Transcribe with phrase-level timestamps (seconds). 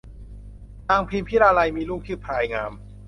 [0.89, 2.71] นางพิมพิลาไลยมีลูกชื่อพลายงาม